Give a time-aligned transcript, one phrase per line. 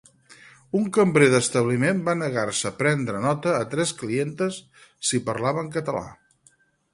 [0.77, 4.59] Un cambrer de establiment va negar-se prendre nota a tres clientes
[5.11, 6.05] si parlaven català